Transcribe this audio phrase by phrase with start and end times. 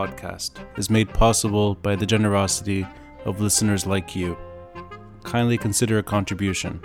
[0.00, 2.86] podcast is made possible by the generosity
[3.26, 4.34] of listeners like you.
[5.24, 6.80] Kindly consider a contribution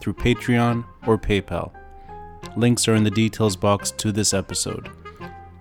[0.00, 1.70] through Patreon or PayPal.
[2.56, 4.90] Links are in the details box to this episode.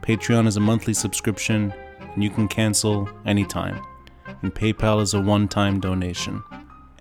[0.01, 3.79] Patreon is a monthly subscription and you can cancel anytime,
[4.41, 6.43] and PayPal is a one time donation.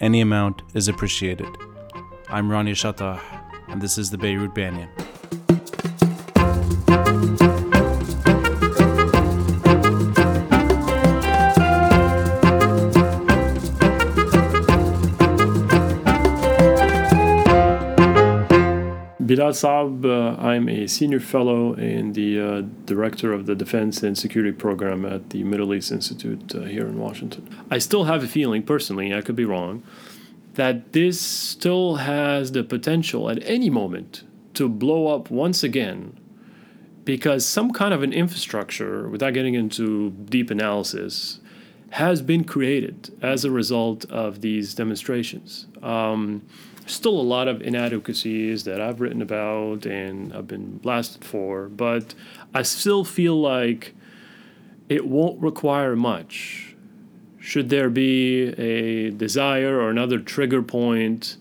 [0.02, 1.48] Any amount is appreciated.
[2.28, 3.20] I'm Rani Shatah,
[3.68, 4.90] and this is the Beirut Banyan.
[19.54, 24.52] Saab, uh, I'm a senior fellow and the uh, director of the Defense and Security
[24.52, 27.48] Program at the Middle East Institute uh, here in Washington.
[27.70, 29.82] I still have a feeling, personally, I could be wrong,
[30.54, 36.18] that this still has the potential at any moment to blow up once again
[37.04, 41.40] because some kind of an infrastructure, without getting into deep analysis,
[41.90, 45.66] has been created as a result of these demonstrations.
[45.82, 46.42] Um,
[46.86, 52.14] still a lot of inadequacies that I've written about and I've been blasted for, but
[52.52, 53.94] I still feel like
[54.88, 56.76] it won't require much.
[57.38, 61.36] Should there be a desire or another trigger point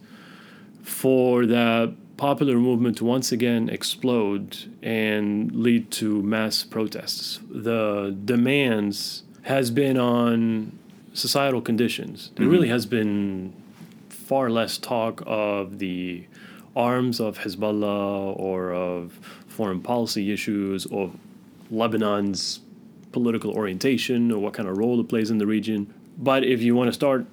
[0.82, 7.40] for that popular movement to once again explode and lead to mass protests?
[7.50, 10.78] The demands has been on
[11.14, 12.32] societal conditions.
[12.36, 12.52] There mm-hmm.
[12.52, 13.54] really has been
[14.34, 16.26] far less talk of the
[16.76, 19.12] arms of Hezbollah or of
[19.48, 21.12] foreign policy issues or
[21.70, 22.60] Lebanon's
[23.12, 25.94] political orientation or what kind of role it plays in the region.
[26.18, 27.28] But if you want to start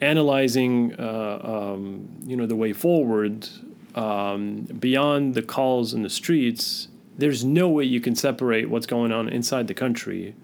[0.00, 3.48] analyzing, uh, um, you know, the way forward
[3.94, 9.12] um, beyond the calls in the streets, there's no way you can separate what's going
[9.12, 10.34] on inside the country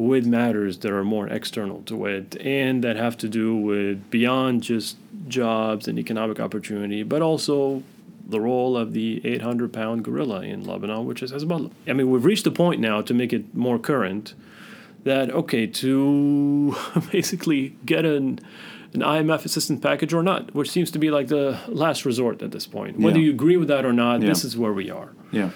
[0.00, 4.62] with matters that are more external to it and that have to do with beyond
[4.62, 4.96] just
[5.28, 7.82] jobs and economic opportunity, but also
[8.26, 11.70] the role of the 800 pound gorilla in Lebanon, which is Hezbollah.
[11.86, 14.34] I mean, we've reached a point now to make it more current
[15.04, 16.76] that, okay, to
[17.12, 18.40] basically get an,
[18.92, 22.52] an IMF assistance package or not, which seems to be like the last resort at
[22.52, 22.98] this point.
[22.98, 23.26] Whether yeah.
[23.26, 24.28] you agree with that or not, yeah.
[24.28, 25.12] this is where we are.
[25.32, 25.50] Yeah.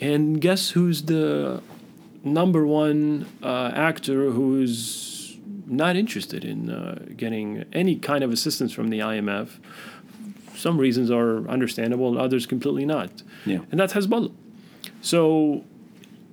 [0.00, 1.62] And guess who's the
[2.24, 8.90] number one uh, actor who's not interested in uh, getting any kind of assistance from
[8.90, 9.58] the IMF.
[10.54, 13.22] Some reasons are understandable, and others completely not.
[13.46, 13.60] Yeah.
[13.70, 14.32] And that's Hezbollah.
[15.00, 15.64] So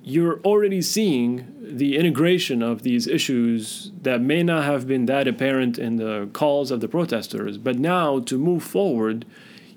[0.02, 5.78] you're already seeing the integration of these issues that may not have been that apparent
[5.78, 9.24] in the calls of the protesters, but now to move forward,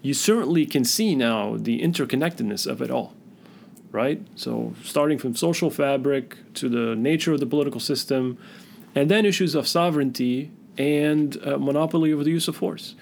[0.01, 3.13] you certainly can see now the interconnectedness of it all
[3.94, 4.22] right?
[4.36, 8.38] So, starting from social fabric to the nature of the political system,
[8.94, 12.96] and then issues of sovereignty and uh, monopoly over the use of force.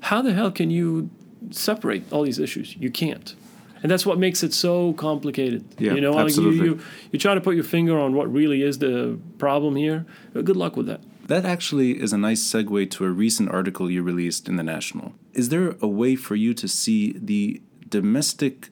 [0.00, 1.10] How the hell can you
[1.50, 2.76] separate all these issues?
[2.76, 3.34] You can't.
[3.82, 5.64] And that's what makes it so complicated.
[5.78, 6.58] Yeah, you know, absolutely.
[6.58, 6.80] Like you, you,
[7.12, 10.06] you try to put your finger on what really is the problem here.
[10.32, 11.00] Good luck with that.
[11.26, 15.14] That actually is a nice segue to a recent article you released in The National.
[15.32, 18.68] Is there a way for you to see the domestic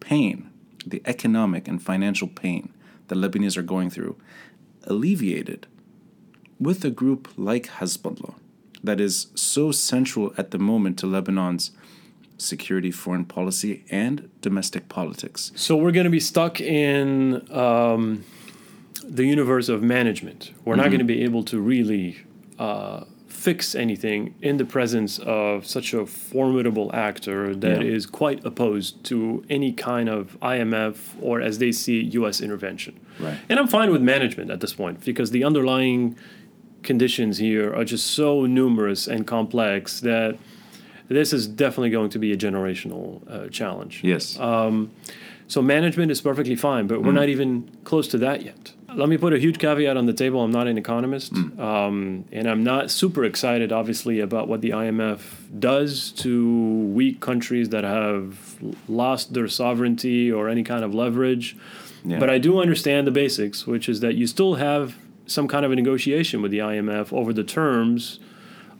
[0.00, 0.50] pain
[0.86, 2.72] the economic and financial pain
[3.08, 4.16] that Lebanese are going through
[4.84, 5.66] alleviated
[6.60, 8.34] with a group like Hezbollah
[8.82, 11.72] that is so central at the moment to Lebanon's
[12.38, 15.52] security, foreign policy, and domestic politics.
[15.56, 18.24] So we're going to be stuck in um,
[19.02, 20.52] the universe of management.
[20.64, 20.82] We're mm-hmm.
[20.82, 22.18] not going to be able to really
[22.58, 23.04] uh,
[23.36, 27.94] fix anything in the presence of such a formidable actor that yeah.
[27.96, 32.40] is quite opposed to any kind of IMF or, as they see, U.S.
[32.40, 32.98] intervention.
[33.20, 33.38] Right.
[33.50, 36.16] And I'm fine with management at this point because the underlying
[36.82, 40.38] conditions here are just so numerous and complex that
[41.08, 44.00] this is definitely going to be a generational uh, challenge.
[44.02, 44.38] Yes.
[44.38, 44.90] Um,
[45.46, 47.16] so management is perfectly fine, but we're mm.
[47.16, 50.42] not even close to that yet let me put a huge caveat on the table.
[50.42, 51.58] I'm not an economist, mm.
[51.58, 55.20] um, and I'm not super excited, obviously, about what the IMF
[55.58, 61.56] does to weak countries that have lost their sovereignty or any kind of leverage.
[62.04, 62.18] Yeah.
[62.20, 64.96] But I do understand the basics, which is that you still have
[65.26, 68.20] some kind of a negotiation with the IMF over the terms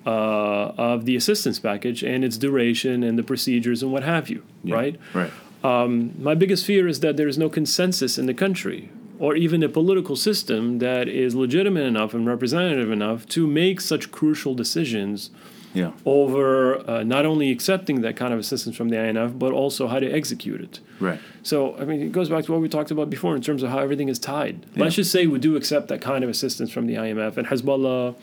[0.07, 4.45] uh, of the assistance package and its duration and the procedures and what have you,
[4.63, 4.75] yeah.
[4.75, 5.01] right?
[5.13, 5.33] Right.
[5.65, 9.63] Um, my biggest fear is that there is no consensus in the country or even
[9.63, 15.31] a political system that is legitimate enough and representative enough to make such crucial decisions
[15.75, 15.91] Yeah.
[16.07, 20.01] over uh, not only accepting that kind of assistance from the IMF, but also how
[20.01, 20.81] to execute it.
[21.01, 21.19] Right.
[21.43, 23.69] So, I mean, it goes back to what we talked about before in terms of
[23.71, 24.57] how everything is tied.
[24.75, 24.85] Yeah.
[24.85, 28.15] Let's just say we do accept that kind of assistance from the IMF, and Hezbollah,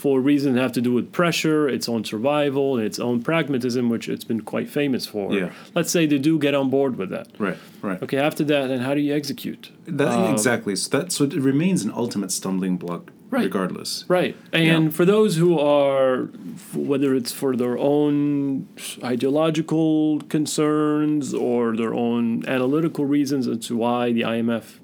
[0.00, 3.90] for reasons that have to do with pressure, its own survival, and its own pragmatism,
[3.90, 5.34] which it's been quite famous for.
[5.34, 5.50] Yeah.
[5.74, 7.28] Let's say they do get on board with that.
[7.38, 7.58] Right.
[7.82, 8.02] Right.
[8.02, 9.70] Okay, after that, then how do you execute?
[9.86, 10.74] That, Um, exactly.
[10.76, 13.44] So that so it remains an ultimate stumbling block, Right.
[13.44, 14.06] regardless.
[14.08, 14.34] Right.
[14.54, 14.90] And Yeah.
[14.98, 16.30] for those who are,
[16.74, 18.68] whether it's for their own
[19.04, 24.80] ideological concerns or their own analytical reasons as to why the IMF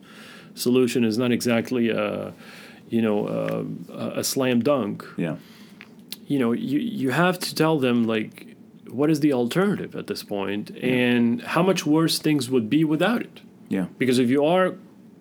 [0.55, 2.33] solution is not exactly a,
[2.89, 5.37] you know, uh, a, a slam dunk, Yeah.
[6.27, 8.57] you know, you, you have to tell them, like,
[8.89, 13.21] what is the alternative at this point and how much worse things would be without
[13.21, 13.41] it.
[13.69, 13.87] Yeah.
[13.99, 14.75] Because if you are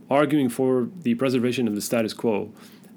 [0.10, 2.52] arguing for the preservation of the status quo,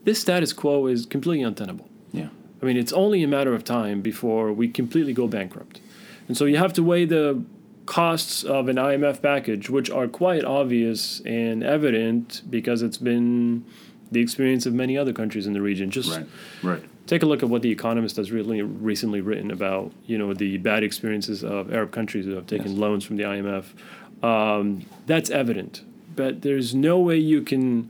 [0.04, 1.88] this status quo is completely untenable.
[2.12, 2.28] Yeah.
[2.62, 5.80] I mean, it's only a matter of time before we completely go bankrupt.
[6.28, 7.42] And so you have to weigh the
[7.86, 13.64] costs of an IMF package, which are quite obvious and evident because it's been
[14.10, 15.90] the experience of many other countries in the region.
[15.90, 16.26] Just Right.
[16.62, 16.82] Right.
[17.06, 20.58] take a look at what the Economist has really recently written about, you know, the
[20.58, 22.78] bad experiences of Arab countries who have taken Yes.
[22.78, 23.74] loans from the IMF.
[24.22, 25.82] Um, that's evident,
[26.16, 27.88] but there's no way you can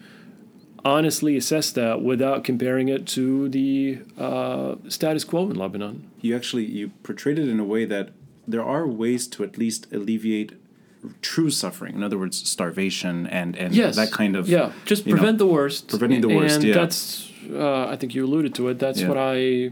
[0.85, 6.05] honestly assess that without comparing it to the uh, status quo in Lebanon.
[6.21, 8.11] You actually you portrayed it in a way that
[8.47, 10.53] there are ways to at least alleviate
[11.23, 11.95] true suffering.
[11.95, 14.73] In other words, starvation and and Yes, that kind of yeah.
[14.85, 15.89] Just you know, prevent the worst.
[15.89, 16.75] preventing the worst, And yeah.
[16.75, 18.79] that's uh, I think you alluded to it.
[18.79, 19.09] That's Yeah.
[19.09, 19.71] what I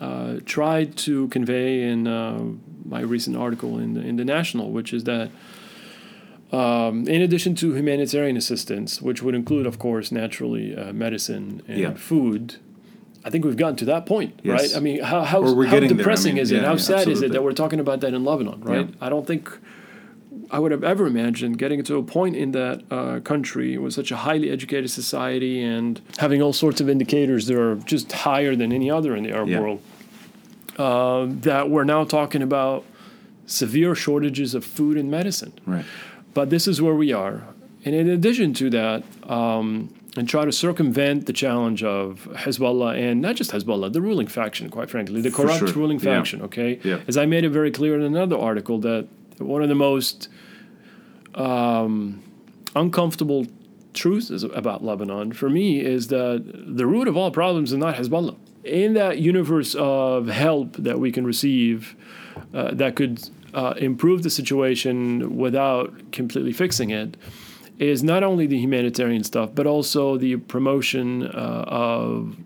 [0.00, 2.38] uh, tried to convey in uh,
[2.84, 5.30] my recent article in the, in the National, which is that.
[6.52, 11.78] Um, in addition to humanitarian assistance, which would include, of course, naturally uh, medicine and
[11.80, 11.94] Yeah.
[11.94, 12.56] food,
[13.24, 14.60] I think we've gotten to that point, Yes.
[14.60, 14.76] right?
[14.76, 16.56] I mean, how, how, how there, I depressing mean, is it?
[16.62, 18.88] yeah, How sad is it that we're talking about that in Lebanon, right?
[19.00, 19.50] I don't think
[20.50, 24.10] I would have ever imagined getting to a point in that uh, country with such
[24.10, 28.72] a highly educated society and having all sorts of indicators that are just higher than
[28.72, 29.60] any other in the Arab Yeah.
[29.60, 29.80] world.
[30.78, 32.84] Uh, that we're now talking about
[33.46, 35.52] severe shortages of food and medicine.
[35.66, 35.84] right.
[36.32, 37.42] But this is where we are.
[37.84, 43.20] And in addition to that, um, and try to circumvent the challenge of Hezbollah and
[43.20, 45.68] not just Hezbollah, the ruling faction, quite frankly, the corrupt sure.
[45.68, 46.04] ruling Yeah.
[46.16, 46.78] faction, okay?
[46.82, 47.00] Yeah.
[47.06, 49.06] As I made it very clear in another article, that
[49.38, 50.28] one of the most
[51.34, 52.22] um,
[52.76, 53.46] uncomfortable
[53.92, 56.42] truths about Lebanon for me is that
[56.76, 58.36] the root of all problems is not Hezbollah.
[58.64, 61.94] In that universe of help that we can receive
[62.54, 67.16] uh, that could uh, improve the situation without completely fixing it
[67.78, 72.36] is not only the humanitarian stuff, but also the promotion uh, of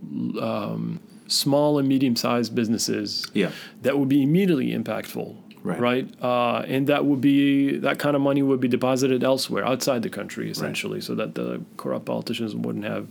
[0.43, 3.50] um, small and medium sized businesses Yeah.
[3.82, 5.37] that would be immediately impactful.
[5.62, 5.81] Right.
[5.81, 6.22] Right.
[6.22, 10.10] Uh, and that would be, that kind of money would be deposited elsewhere, outside the
[10.10, 13.08] country, essentially, so that the corrupt politicians wouldn't have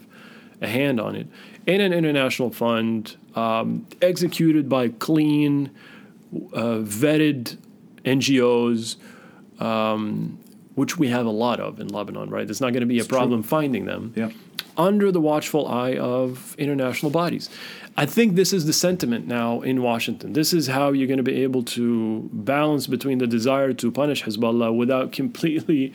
[0.61, 1.27] a hand on it.
[1.65, 5.71] In an international fund um, executed by clean,
[6.53, 7.57] uh, vetted
[8.05, 8.95] NGOs,
[9.59, 10.39] um,
[10.75, 12.47] which we have a lot of in Lebanon, right?
[12.47, 14.31] There's not going to be a problem finding them Yeah.
[14.77, 17.49] Under the watchful eye of international bodies.
[17.99, 20.33] I think this is the sentiment now in Washington.
[20.33, 24.23] This is how you're going to be able to balance between the desire to punish
[24.23, 25.93] Hezbollah without completely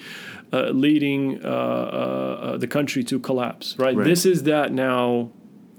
[0.53, 3.95] uh, leading uh, uh, uh, the country to collapse, right?
[3.95, 4.05] Right.
[4.05, 5.31] This is that now,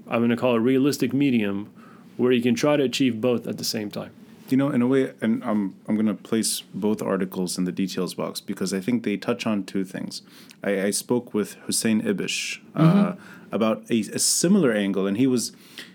[0.08, 1.70] I'm going to call it realistic medium
[2.16, 4.12] where you can try to achieve both at the same time.
[4.50, 7.72] You know, in a way, and I'm I'm going to place both articles in the
[7.72, 10.22] details box because I think they touch on two things.
[10.62, 13.14] I, I spoke with Hussein Ibish uh,
[13.50, 15.52] about a, a similar angle, and he was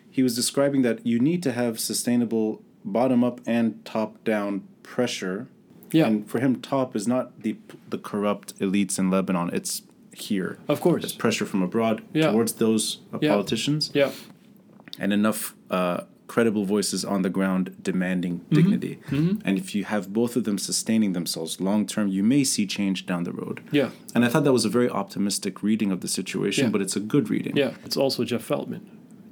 [0.09, 5.47] he was describing that you need to have sustainable bottom up and top down pressure.
[5.91, 6.07] Yeah.
[6.07, 7.55] And for him, top is not the
[7.89, 9.51] the corrupt elites in Lebanon.
[9.53, 10.57] It's here.
[10.67, 11.03] Of course.
[11.03, 12.31] It's pressure from abroad Yeah.
[12.31, 13.29] towards those uh, Yeah.
[13.29, 14.09] politicians Yeah.
[14.97, 16.01] and enough uh,
[16.33, 18.55] credible voices on the ground demanding Mm-hmm.
[18.59, 18.93] dignity.
[19.47, 22.99] And if you have both of them sustaining themselves long term, you may see change
[23.11, 23.57] down the road.
[23.79, 23.89] Yeah.
[24.15, 26.71] And I thought that was a very optimistic reading of the situation, Yeah.
[26.73, 27.55] but it's a good reading.
[27.63, 27.71] Yeah.
[27.85, 28.81] It's also Jeff Feltman.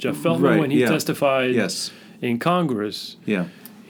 [0.04, 0.90] Jeff Feltman, Right, when he yeah.
[0.96, 1.92] testified Yes.
[2.22, 3.46] in Congress, Yeah.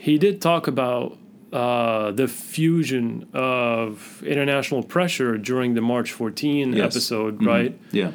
[0.06, 1.08] he did talk about
[1.50, 6.84] uh, the fusion of international pressure during the March 14 Yes.
[6.88, 7.46] episode, Mhm.
[7.54, 7.72] right?
[7.90, 8.10] Yeah.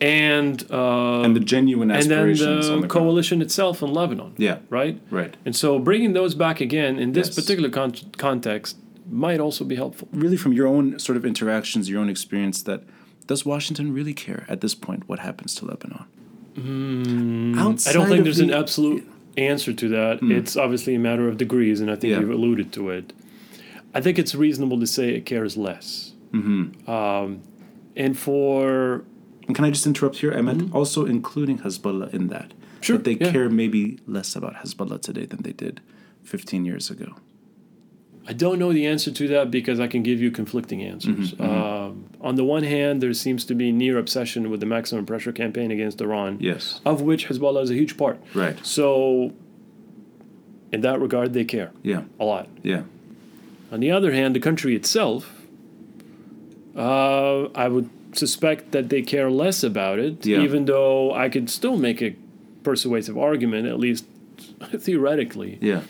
[0.00, 2.90] And uh, And the genuine and then aspirations on the the ground.
[2.90, 4.58] coalition itself in Lebanon, Yeah.
[4.70, 5.00] right?
[5.10, 5.36] Right.
[5.44, 7.34] And so bringing those back again in this Yes.
[7.36, 8.76] particular con- context
[9.10, 10.06] might also be helpful.
[10.12, 12.82] Really, from your own sort of interactions, your own experience, that
[13.26, 16.04] does Washington really care at this point what happens to Lebanon?
[16.56, 19.04] I don't think there's an absolute
[19.36, 20.18] answer to that.
[20.22, 22.12] It's obviously a matter of degrees, and I think.
[22.12, 22.20] Yeah.
[22.20, 23.12] you've alluded to it.
[23.94, 26.12] I think it's reasonable to say it cares less.
[26.32, 26.90] Mm-hmm.
[26.90, 27.40] Um,
[27.96, 29.04] and for
[29.48, 30.32] And can I just interrupt here?
[30.32, 32.50] I meant also including Hezbollah in that.
[32.50, 32.80] Mm-hmm.
[32.82, 33.32] Sure, That they yeah.
[33.32, 35.80] care maybe less about Hezbollah today than they did
[36.22, 37.14] 15 years ago.
[38.28, 41.32] I don't know the answer to that because I can give you conflicting answers.
[41.32, 45.06] Mm-hmm, Um, on the one hand, there seems to be near obsession with the maximum
[45.06, 46.80] pressure campaign against Iran, Yes.
[46.84, 48.18] of which Hezbollah is a huge part.
[48.34, 48.56] Right.
[48.64, 49.32] So,
[50.70, 52.02] in that regard, they care Yeah.
[52.20, 52.48] a lot.
[52.62, 52.82] Yeah.
[53.72, 55.34] On the other hand, the country itself,
[56.76, 60.42] uh, I would suspect that they care less about it, Yeah.
[60.42, 62.14] even though I could still make a
[62.62, 64.04] persuasive argument, at least
[64.78, 65.82] theoretically, Yeah.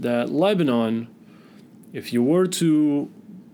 [0.00, 1.08] that Lebanon,
[1.92, 3.08] if you were to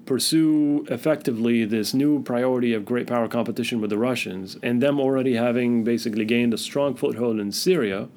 [0.07, 5.35] pursue effectively this new priority of great power competition with the Russians, and them already
[5.35, 8.09] having basically gained a strong foothold in Syria,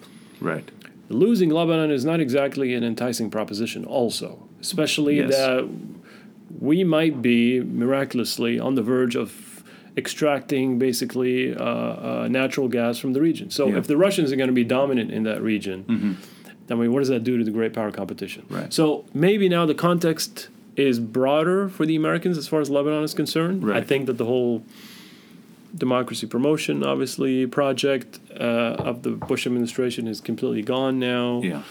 [0.41, 0.69] Right.
[1.09, 5.29] losing Lebanon is not exactly an enticing proposition, also, especially Yes.
[5.37, 5.67] that
[6.59, 9.54] we might be miraculously on the verge of
[9.97, 13.49] extracting basically uh, uh, natural gas from the region.
[13.49, 13.77] So, Yeah.
[13.77, 16.17] if the Russians are going to be dominant in that region,
[16.69, 18.45] I mean, what does that do to the great power competition?
[18.49, 18.73] Right.
[18.73, 23.13] So, maybe now the context is broader for the Americans as far as Lebanon is
[23.13, 23.71] concerned.
[23.71, 24.63] I think that the whole
[25.73, 28.43] democracy promotion, obviously, project uh,
[28.89, 31.41] of the Bush administration is completely gone now.
[31.43, 31.61] Yeah.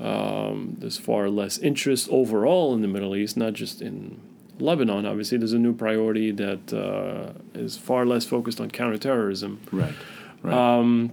[0.00, 4.20] Um, there's far less interest overall in the Middle East, not just in
[4.58, 5.04] Lebanon.
[5.06, 9.60] Obviously, there's a new priority that uh, is far less focused on counterterrorism.
[9.72, 9.94] Right.
[10.42, 10.54] Right.
[10.78, 11.12] Um,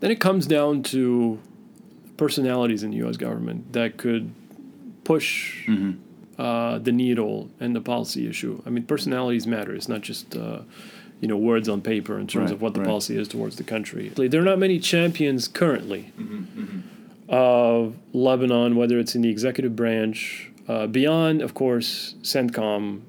[0.00, 1.38] then it comes down to
[2.16, 3.16] personalities in the U.S.
[3.16, 4.32] government that could
[5.04, 5.68] push
[6.38, 8.62] uh, the needle and the policy issue.
[8.66, 9.74] I mean, personalities matter.
[9.74, 10.60] It's not just uh,
[11.20, 12.88] you know words on paper in terms Right, of what the right.
[12.88, 14.08] policy is towards the country.
[14.08, 16.12] There are not many champions currently
[17.28, 23.00] of Lebanon, whether it's in the executive branch, uh, beyond, of course, CENTCOM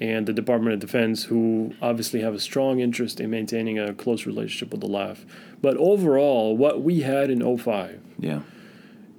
[0.00, 4.26] and the Department of Defense, who obviously have a strong interest in maintaining a close
[4.26, 5.18] relationship with the LAF.
[5.60, 8.40] But overall, what we had in 05 yeah.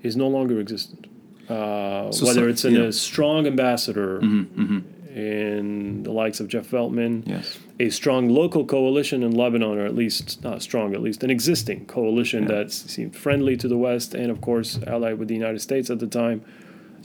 [0.01, 1.07] is no longer existent.
[1.49, 2.81] Uh, So whether some- it's in yeah.
[2.83, 4.79] a strong ambassador Mm-hmm.
[5.17, 7.59] in the likes of Jeff Feltman, Yes.
[7.79, 11.85] a strong local coalition in Lebanon, or at least not strong, at least an existing
[11.85, 12.49] coalition Yeah.
[12.55, 15.99] that seemed friendly to the West and, of course, allied with the United States at
[15.99, 16.41] the time.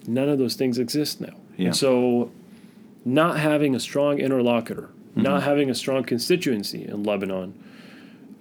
[0.09, 1.35] None of those things exist now.
[1.57, 1.67] Yeah.
[1.67, 2.31] And so,
[3.05, 5.23] not having a strong interlocutor, Mm-hmm.
[5.23, 7.55] not having a strong constituency in Lebanon,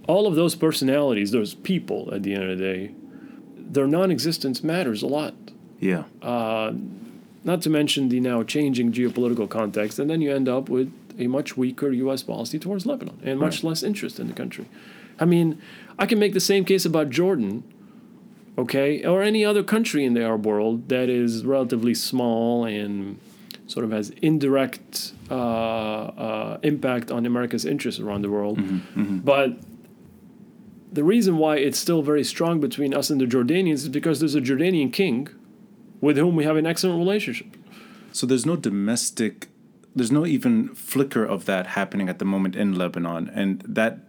[0.08, 2.92] all of those personalities, those people at the end of the day,
[3.58, 5.34] their non existence matters a lot
[5.80, 6.04] Yeah.
[7.44, 11.28] not to mention the now changing geopolitical context, and then you end up with a
[11.28, 12.22] much weaker U.S.
[12.22, 13.70] policy towards Lebanon and much Right.
[13.70, 14.66] less interest in the country.
[15.20, 15.58] I mean,
[15.98, 17.64] I can make the same case about Jordan,
[18.58, 23.20] okay, or any other country in the Arab world that is relatively small and
[23.68, 28.58] sort of has indirect uh, uh, impact on America's interests around the world.
[29.26, 29.60] But
[30.92, 34.36] the reason why it's still very strong between us and the Jordanians is because there's
[34.36, 35.28] a Jordanian king
[36.02, 37.58] with whom we have an excellent relationship.
[38.14, 39.50] So there's no domestic,
[39.96, 44.00] there's no even flicker of that happening at the moment in Lebanon, and that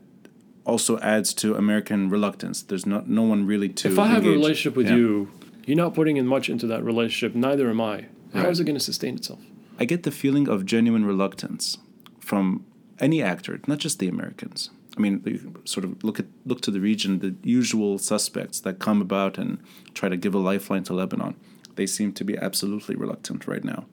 [0.69, 2.63] also adds to American reluctance.
[2.63, 3.89] There's not no one really to.
[3.89, 4.97] If I have a relationship with Yeah.
[4.97, 5.29] you,
[5.67, 7.35] you're not putting in much into that relationship.
[7.35, 7.97] Neither am I.
[8.35, 8.51] How Right.
[8.53, 9.41] is it going to sustain itself?
[9.81, 11.79] I get the feeling of genuine reluctance
[12.21, 12.65] from
[12.99, 14.71] any actor, not just the Americans.
[14.97, 18.79] I mean, you sort of look at look to the region, the usual suspects that
[18.81, 19.59] come about and
[19.95, 21.35] try to give a lifeline to Lebanon.
[21.77, 23.87] They seem to be absolutely reluctant right now.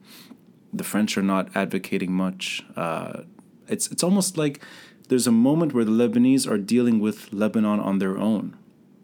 [0.74, 2.64] The French are not advocating much.
[2.74, 3.22] Uh,
[3.68, 4.60] it's it's almost like
[5.08, 8.56] there's a moment where the Lebanese are dealing with Lebanon on their own.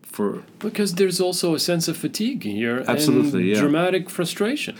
[0.02, 3.60] For Because there's also a sense of fatigue here Absolutely, and yeah.
[3.60, 4.76] dramatic frustration.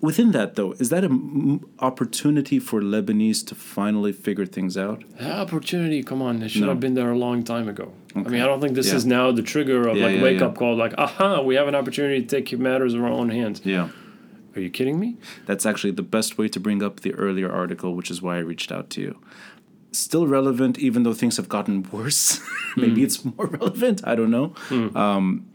[0.00, 5.02] within that, though, is that an opportunity for Lebanese to finally figure things out?
[5.18, 6.68] That opportunity, come on, it should No.
[6.68, 7.92] have been there a long time ago.
[8.14, 8.96] I mean, I don't think this Yeah.
[8.96, 11.74] is now the trigger of Yeah, like wake up call, like, aha, we have an
[11.74, 13.60] opportunity to take matters in our own hands.
[13.64, 13.88] Yeah.
[14.54, 15.16] Are you kidding me?
[15.46, 18.38] That's actually the best way to bring up the earlier article, which is why I
[18.40, 19.16] reached out to you.
[19.92, 22.40] Still relevant, even though things have gotten worse.
[22.76, 24.02] Maybe it's more relevant.
[24.04, 24.54] I don't know.
[24.94, 25.46] Um,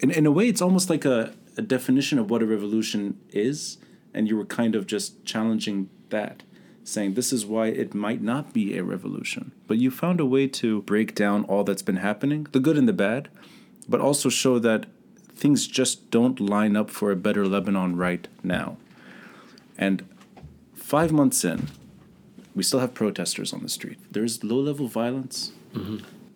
[0.00, 3.78] in, in a way, it's almost like a, a definition of what a revolution is.
[4.14, 6.42] And you were kind of just challenging that,
[6.84, 9.52] saying this is why it might not be a revolution.
[9.66, 12.88] But you found a way to break down all that's been happening, the good and
[12.88, 13.28] the bad,
[13.88, 14.86] but also show that
[15.34, 18.76] things just don't line up for a better Lebanon right now.
[19.78, 20.04] And
[20.74, 21.68] five months in,
[22.60, 23.96] we still have protesters on the street.
[24.10, 25.52] There's low level violence.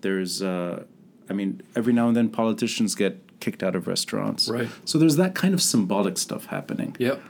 [0.01, 0.85] There's, uh,
[1.29, 4.49] I mean, every now and then politicians get kicked out of restaurants.
[4.49, 4.71] Right.
[4.87, 6.97] So there's that kind of symbolic stuff happening.
[6.99, 7.21] Yep.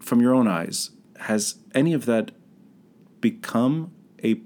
[0.00, 2.32] From your own eyes, has any of that
[3.20, 3.92] become
[4.24, 4.40] a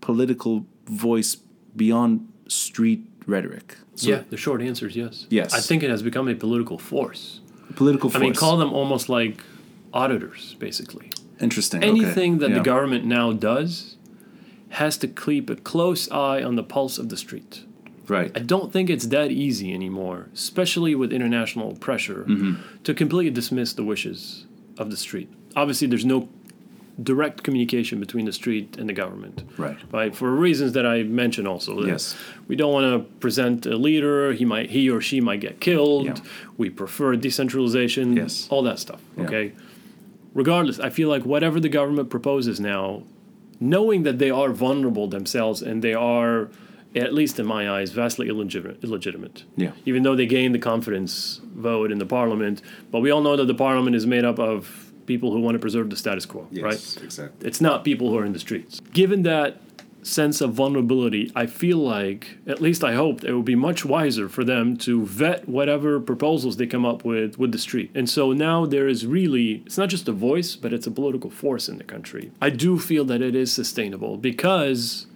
[0.00, 1.36] political voice
[1.76, 3.76] beyond street rhetoric?
[3.94, 5.26] So yeah, the short answer is yes.
[5.28, 5.52] Yes.
[5.52, 7.40] I think it has become a political force.
[7.76, 8.22] Political force.
[8.22, 9.42] I mean, call them almost like
[9.92, 11.10] auditors, basically.
[11.40, 11.80] Interesting.
[11.80, 11.88] okay.
[11.88, 12.58] Anything that Yeah.
[12.58, 13.96] the government now does
[14.70, 17.62] has to keep a close eye on the pulse of the street.
[18.08, 18.30] Right.
[18.34, 22.54] I don't think it's that easy anymore, especially with international pressure, Mm-hmm.
[22.84, 25.28] to completely dismiss the wishes of the street.
[25.56, 26.28] Obviously, there's no
[27.02, 29.42] direct communication between the street and the government.
[29.56, 29.76] Right.
[29.92, 31.84] Right, for reasons that I mentioned also.
[31.84, 32.14] Yes.
[32.46, 36.06] We don't want to present a leader, he might he or she might get killed.
[36.06, 36.14] Yeah.
[36.56, 38.46] We prefer decentralization, Yes.
[38.50, 39.00] all that stuff.
[39.16, 39.24] Yeah.
[39.24, 39.52] Okay.
[40.34, 43.04] Regardless, I feel like whatever the government proposes now,
[43.60, 46.50] knowing that they are vulnerable themselves and they are,
[46.94, 48.82] at least in my eyes, vastly illegitimate.
[48.82, 49.44] illegitimate.
[49.56, 49.72] Yeah.
[49.86, 52.60] Even though they gained the confidence vote in the parliament,
[52.90, 55.58] but we all know that the parliament is made up of people who want to
[55.58, 56.74] preserve the status quo, right?
[57.02, 57.46] exactly.
[57.46, 58.80] It's not people who are in the streets.
[58.92, 59.60] Given that
[60.04, 64.28] sense of vulnerability, I feel like, at least I hoped, it would be much wiser
[64.28, 67.90] for them to vet whatever proposals they come up with with the street.
[67.94, 71.30] And so now there is really, it's not just a voice, but it's a political
[71.30, 72.30] force in the country.
[72.40, 75.06] I do feel that it is sustainable because,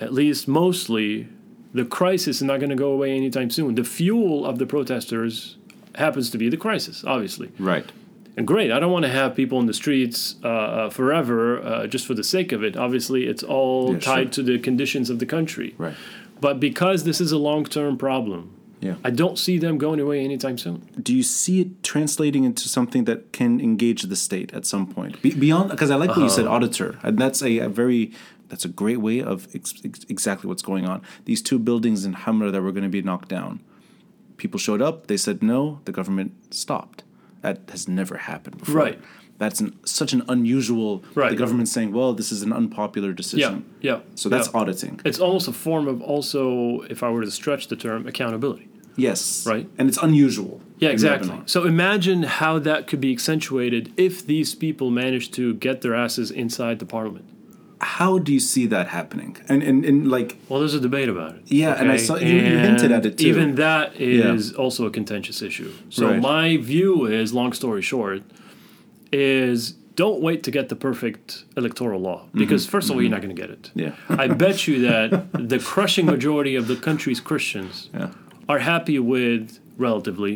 [0.00, 1.28] at least mostly,
[1.72, 3.76] the crisis is not going to go away anytime soon.
[3.76, 5.56] The fuel of the protesters
[5.94, 7.52] happens to be the crisis, obviously.
[7.58, 7.90] Right.
[8.36, 11.86] And great, I don't want to have people in the streets uh, uh, forever uh,
[11.86, 12.76] just for the sake of it.
[12.76, 14.42] Obviously, it's all Yeah, tied sure.
[14.44, 15.74] to the conditions of the country.
[15.78, 15.94] Right.
[16.40, 18.50] But because this is a long term problem,
[18.80, 18.96] Yeah.
[19.04, 20.78] I don't see them going away anytime soon.
[21.08, 25.12] do you see it translating into something that can engage the state at some point
[25.22, 26.56] Be- beyond because i like what you said Uh-huh.
[26.56, 28.02] auditor and that's a, a very
[28.50, 30.98] that's a great way of ex- ex- exactly what's going on
[31.30, 33.52] these two buildings in hamra that were going to be knocked down
[34.42, 36.30] people showed up they said no the government
[36.62, 36.98] stopped
[37.44, 38.98] that has never happened before Right.
[39.42, 39.70] that's an,
[40.00, 41.30] such an unusual Right.
[41.34, 43.90] the government saying well this is an unpopular decision yeah.
[43.90, 44.00] Yeah.
[44.20, 44.60] so that's yeah.
[44.60, 46.42] auditing It's almost a form of also,
[46.94, 48.66] if I were to stretch the term, accountability.
[49.06, 49.20] yes
[49.52, 49.66] Right.
[49.78, 51.36] and it's unusual Yeah, exactly.
[51.54, 56.28] So imagine how that could be accentuated if these people managed to get their asses
[56.42, 57.26] inside the parliament.
[57.84, 61.32] How do you see that happening and and, and like Well, there's a debate about
[61.36, 61.42] it.
[61.62, 63.28] Yeah, and I saw- you- you hinted at it, too.
[63.32, 64.62] Even that is Yeah.
[64.62, 65.70] also a contentious issue.
[65.90, 66.20] So Right.
[66.34, 68.22] my view is, long story short,
[69.12, 73.22] is don't wait to get the perfect electoral law because first of all, you're not
[73.22, 73.62] going to get it.
[73.76, 73.80] Mm-hmm.
[73.80, 73.94] Yeah.
[74.24, 75.08] I bet you that
[75.52, 78.10] the crushing majority of the country's Christians yeah
[78.48, 80.34] are happy with relatively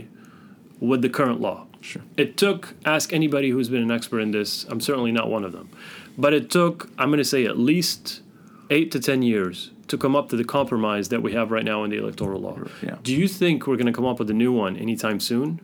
[0.81, 1.67] with the current law.
[1.81, 2.03] Sure.
[2.17, 4.65] It took ask anybody who's been an expert in this.
[4.65, 5.69] I'm certainly not one of them,
[6.17, 8.23] but it took I'm going to say at least
[8.71, 11.83] eight to ten years to come up to the compromise that we have right now
[11.85, 12.59] in the electoral law.
[12.83, 12.97] Yeah.
[13.03, 15.61] Do you think we're going to come up with a new one anytime soon?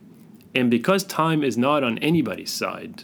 [0.55, 3.03] And because time is not on anybody's side,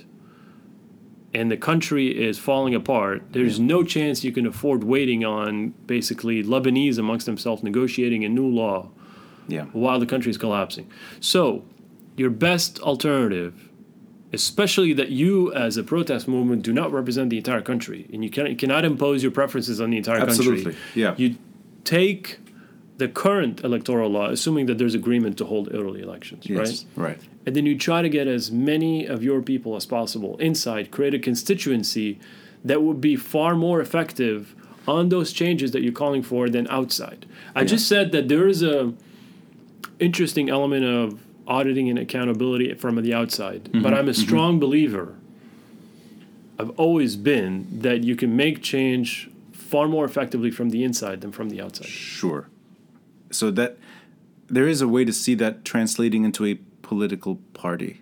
[1.34, 6.44] and the country is falling apart, there's no chance you can afford waiting on basically
[6.44, 8.90] Lebanese amongst themselves negotiating a new law
[9.48, 9.66] Yeah.
[9.74, 10.90] while the country is collapsing.
[11.20, 11.64] So,
[12.22, 13.54] your best alternative,
[14.32, 18.30] especially that you as a protest movement do not represent the entire country and you,
[18.30, 20.82] can, you cannot impose your preferences on the entire Absolutely, country.
[21.04, 21.16] yeah.
[21.18, 21.36] You
[21.84, 22.40] take
[22.98, 26.86] the current electoral law, assuming that there's agreement to hold early elections, Yes.
[26.96, 27.08] right?
[27.08, 27.20] Right.
[27.48, 31.16] And then you try to get as many of your people as possible inside, create
[31.16, 32.20] a constituency
[32.64, 34.56] that would be far more effective
[34.88, 37.26] on those changes that you're calling for than outside.
[37.56, 38.94] I just said that there is a
[40.00, 45.16] interesting element of auditing and accountability from the outside, but I'm a strong believer.
[46.60, 51.32] I've always been that you can make change far more effectively from the inside than
[51.32, 51.88] from the outside.
[51.88, 52.50] Sure.
[53.32, 53.78] So that
[54.48, 58.02] there is a way to see that translating into a political party.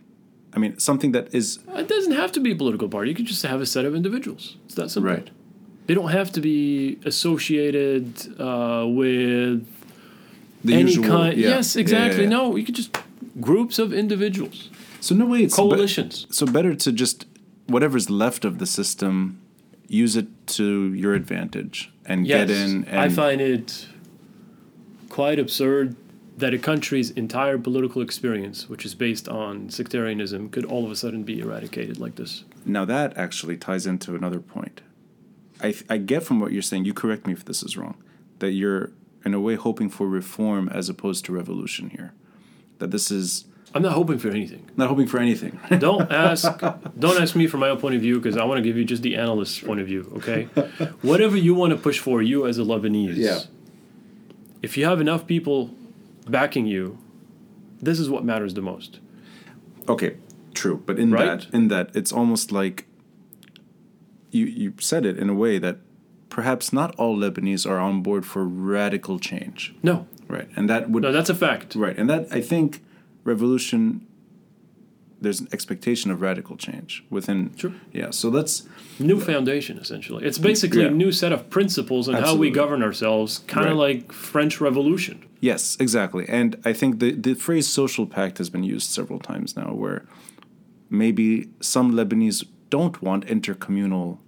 [0.53, 3.11] I mean, something that is It doesn't have to be a political party.
[3.11, 4.57] You could just have a set of individuals.
[4.65, 5.11] It's that simple.
[5.11, 5.29] Right.
[5.85, 8.05] They don't have to be associated
[8.39, 9.65] uh, with
[10.63, 11.05] the any usual.
[11.05, 11.37] kind.
[11.37, 11.49] yeah.
[11.49, 12.23] Yes, exactly.
[12.23, 12.37] yeah, yeah.
[12.37, 12.97] No, you could just
[13.41, 16.27] groups of individuals, So no way it's be- coalitions.
[16.29, 17.25] so better to just
[17.67, 19.39] whatever's left of the system,
[19.87, 22.85] use it to your advantage and yes, get in.
[22.85, 23.87] And I find it
[25.09, 25.95] quite absurd
[26.37, 30.95] that a country's entire political experience, which is based on sectarianism, could all of a
[30.95, 32.45] sudden be eradicated like this.
[32.65, 34.81] Now that actually ties into another point.
[35.61, 37.95] I, I get from what you're saying, you correct me if this is wrong,
[38.39, 38.91] that you're
[39.25, 42.13] in a way hoping for reform as opposed to revolution here.
[42.79, 44.67] That this is I'm not hoping for anything.
[44.77, 45.59] not hoping for anything.
[45.79, 46.43] Don't ask.
[46.97, 48.83] don't ask me for my own point of view because I want to give you
[48.83, 50.11] just the analyst's point of view.
[50.17, 50.43] Okay,
[51.01, 53.15] whatever you want to push for, you as a Lebanese.
[53.17, 53.39] Yeah.
[54.61, 55.69] If you have enough people
[56.27, 56.97] backing you,
[57.81, 58.99] this is what matters the most.
[59.87, 60.17] Okay,
[60.53, 60.81] true.
[60.85, 61.39] But in Right?
[61.41, 62.85] that, in that, it's almost like
[64.31, 65.77] you you said it in a way that
[66.29, 70.47] perhaps not all Lebanese are on board for radical change, No, right?
[70.55, 71.75] And that would no, that's a fact.
[71.75, 72.81] right, and that I think
[73.23, 74.05] revolution.
[75.21, 77.51] There's an expectation of radical change within.
[77.57, 77.73] Sure.
[77.91, 78.11] Yeah.
[78.11, 78.63] So let's
[78.99, 80.23] New foundation, essentially.
[80.25, 80.87] It's basically Yeah.
[80.87, 83.97] a new set of principles on how we govern ourselves, kind of Right.
[83.97, 85.19] like French Revolution.
[85.41, 86.25] Yes, exactly.
[86.29, 90.05] And I think the, the phrase social pact has been used several times now, where
[90.89, 94.19] maybe some Lebanese don't want intercommunal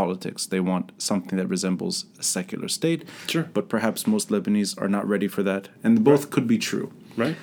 [0.00, 0.46] politics.
[0.46, 3.00] They want something that resembles a secular state.
[3.32, 3.46] Sure.
[3.56, 5.62] But perhaps most Lebanese are not ready for that.
[5.84, 6.88] And both could be true.
[7.16, 7.36] Right?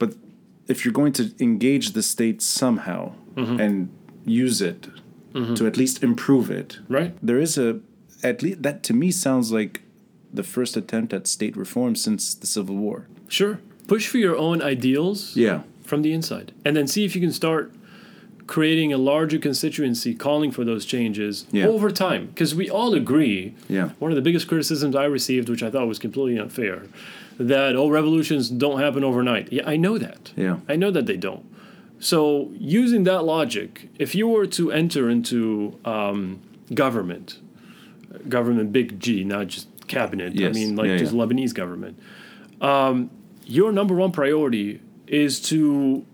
[0.00, 0.10] But
[0.72, 3.02] if you're going to engage the state somehow
[3.36, 3.60] Mm-hmm.
[3.64, 3.88] and
[4.44, 4.80] use it
[5.56, 7.12] to at least improve it, Right?
[7.28, 7.68] there is a
[8.22, 9.74] at least that to me sounds like
[10.38, 12.98] the first attempt at state reform since the Civil War.
[13.28, 13.54] Sure.
[13.88, 15.58] Push for your own ideals Yeah.
[15.90, 16.48] from the inside.
[16.64, 17.64] And then see if you can start
[18.46, 21.66] creating a larger constituency calling for those changes Yeah.
[21.66, 22.26] over time.
[22.26, 23.90] Because we all agree, Yeah.
[23.98, 26.82] one of the biggest criticisms I received, which I thought was completely unfair,
[27.38, 29.52] that, oh, revolutions don't happen overnight.
[29.52, 30.32] Yeah, I know that.
[30.36, 30.56] Yeah.
[30.68, 31.44] I know that they don't.
[31.98, 36.40] So, using that logic, if you were to enter into um,
[36.74, 37.38] government,
[38.28, 40.50] government big G, not just cabinet, yes.
[40.50, 41.12] I mean, like Yeah, just.
[41.14, 41.96] Lebanese government,
[42.60, 43.10] um,
[43.46, 46.04] your number one priority is to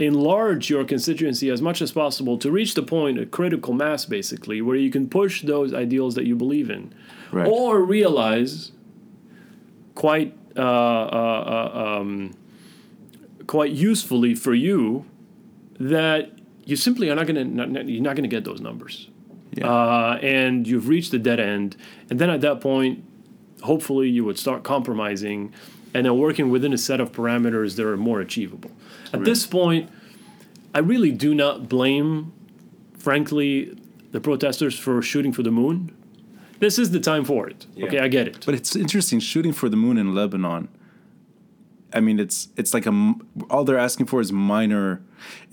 [0.00, 4.62] enlarge your constituency as much as possible to reach the point, a critical mass basically,
[4.62, 6.92] where you can push those ideals that you believe in.
[7.30, 7.46] Right.
[7.46, 8.72] Or realize
[9.94, 12.34] quite uh, uh, uh, um,
[13.46, 15.04] quite usefully for you
[15.78, 16.32] that
[16.64, 19.08] you simply are not going to you're not going to get those numbers,
[19.52, 19.70] Yeah.
[19.70, 21.76] uh, and you've reached the dead end.
[22.08, 23.04] And then at that point,
[23.62, 25.52] hopefully, you would start compromising
[25.92, 28.70] and then working within a set of parameters that are more achievable.
[29.12, 29.88] At this point,
[30.74, 32.32] I really do not blame,
[32.98, 33.76] frankly,
[34.12, 35.92] the protesters for shooting for the moon.
[36.58, 37.66] This is the time for it.
[37.82, 38.44] Okay, I get it.
[38.46, 40.68] But it's interesting shooting for the moon in Lebanon.
[41.92, 43.20] I mean, it's it's like a m-
[43.50, 45.00] all they're asking for is minor.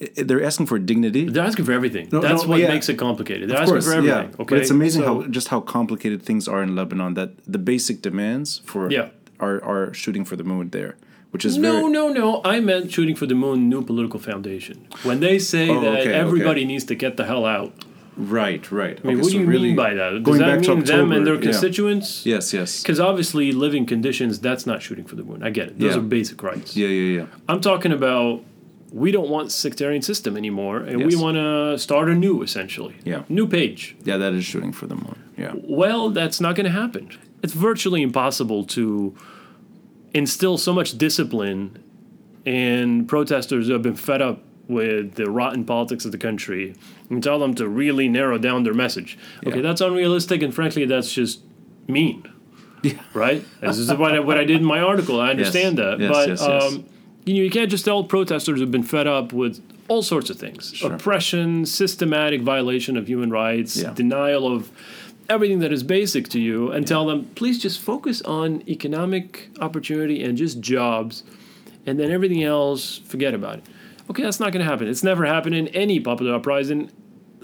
[0.01, 1.25] i- i- They're asking for dignity.
[1.27, 2.09] They're asking for everything.
[2.11, 2.67] No, That's no, what yeah.
[2.67, 3.49] makes it complicated.
[3.49, 4.29] They're Of asking course, for everything.
[4.29, 4.41] yeah.
[4.41, 7.15] Okay, But it's amazing So- how just how complicated things are in Lebanon.
[7.15, 9.09] That the basic demands for Yeah.
[9.39, 10.95] are are shooting for the moon there,
[11.31, 12.41] which is No, very no, no.
[12.43, 14.87] I meant shooting for the moon, new political foundation.
[15.03, 16.67] When they say Oh, that okay, everybody okay.
[16.67, 17.73] needs to get the hell out,
[18.15, 18.99] right, right.
[19.03, 20.09] I mean, what do you mean by that?
[20.11, 21.51] Does going that back to mean them and their October, yeah.
[21.51, 22.25] constituents?
[22.25, 22.81] Yes, yes.
[22.81, 25.43] Because obviously, living conditions, that's not shooting for the moon.
[25.43, 25.79] I get it.
[25.79, 25.99] Those Yeah.
[25.99, 26.75] are basic rights.
[26.75, 27.25] Yeah, yeah, yeah.
[27.47, 28.43] I'm talking about
[28.91, 32.95] we don't want sectarian system anymore, and we want to start anew, essentially.
[33.03, 33.23] Yeah.
[33.27, 33.97] New page.
[34.05, 35.21] Yeah, that is shooting for the moon.
[35.37, 35.51] Yeah.
[35.55, 37.09] Well, that's not going to happen.
[37.43, 39.13] It's virtually impossible to
[40.13, 41.83] instill so much discipline
[42.45, 46.75] in protesters who have been fed up with the rotten politics of the country
[47.09, 49.17] and tell them to really narrow down their message.
[49.45, 49.61] Okay, Yeah.
[49.61, 51.41] that's unrealistic, and frankly, that's just
[51.87, 52.23] mean.
[52.83, 52.93] Yeah.
[53.13, 53.43] Right?
[53.61, 55.19] This is what I, what I did in my article.
[55.19, 55.99] I understand that.
[55.99, 56.63] Yes, but yes, yes.
[56.73, 56.85] Um,
[57.25, 60.37] you know, you can't just tell protesters who've been fed up with all sorts of
[60.37, 60.93] things Sure.
[60.93, 63.93] oppression, systematic violation of human rights, Yeah.
[63.93, 64.69] denial of
[65.29, 70.23] everything that is basic to you, and tell them, please just focus on economic opportunity
[70.23, 71.23] and just jobs,
[71.85, 73.65] and then everything else, forget about it.
[74.09, 74.87] Okay, that's not going to happen.
[74.87, 76.89] It's never happened in any popular uprising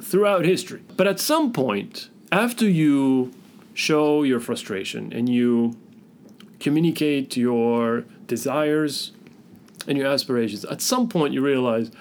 [0.01, 0.81] throughout history.
[0.95, 3.33] But at some point, after you
[3.73, 5.77] show your frustration and you
[6.59, 9.11] communicate your desires
[9.87, 11.91] and your aspirations, at some point you realize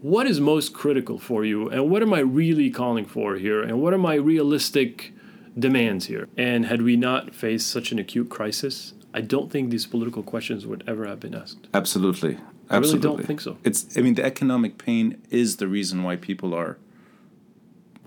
[0.00, 3.80] what is most critical for you and what am I really calling for here and
[3.80, 5.13] what are my realistic
[5.58, 6.28] demands here.
[6.36, 10.66] And had we not faced such an acute crisis, I don't think these political questions
[10.66, 11.68] would ever have been asked.
[11.72, 12.38] Absolutely.
[12.70, 12.70] Absolutely.
[12.70, 13.58] I really don't think so.
[13.62, 16.78] It's I mean the economic pain is the reason why people are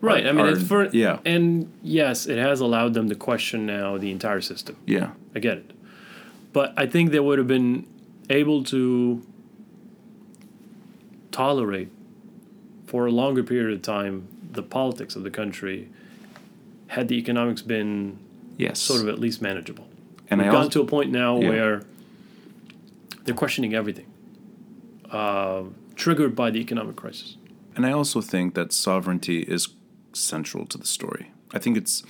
[0.01, 0.27] Right.
[0.27, 1.19] I mean, are- it's for yeah.
[1.25, 4.75] and yes, it has allowed them to question now the entire system.
[4.85, 5.11] yeah.
[5.35, 5.71] I get it.
[6.53, 7.85] But I think they would have been
[8.29, 9.21] able to
[11.31, 11.89] tolerate
[12.87, 15.89] for a longer period of time the politics of the country
[16.87, 18.17] had the economics been
[18.57, 18.79] yes.
[18.79, 19.87] sort of at least manageable.
[20.29, 21.49] And We've I gone also, to a point now yeah.
[21.49, 21.83] where
[23.23, 24.07] they're questioning everything,
[25.11, 25.63] uh,
[25.95, 27.37] triggered by the economic crisis.
[27.75, 29.69] And I also think that sovereignty is
[30.13, 31.31] central to the story.
[31.53, 32.03] I think it's